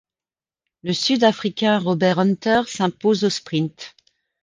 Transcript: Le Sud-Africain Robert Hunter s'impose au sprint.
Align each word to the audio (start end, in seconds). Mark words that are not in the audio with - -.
Le 0.81 0.93
Sud-Africain 0.93 1.77
Robert 1.77 2.17
Hunter 2.17 2.63
s'impose 2.65 3.23
au 3.23 3.29
sprint. 3.29 3.95